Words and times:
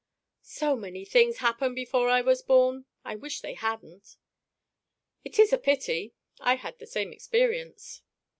"So 0.41 0.75
many 0.75 1.05
things 1.05 1.37
happened 1.37 1.75
before 1.75 2.09
I 2.09 2.21
was 2.21 2.41
born; 2.41 2.85
I 3.05 3.15
wish 3.15 3.41
they 3.41 3.53
hadn't!" 3.53 4.17
"It 5.23 5.37
is 5.37 5.53
a 5.53 5.59
pity; 5.59 6.15
I 6.39 6.55
had 6.55 6.79
the 6.79 6.87
same 6.87 7.13
experience." 7.13 8.01